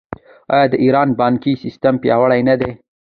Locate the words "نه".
2.49-2.55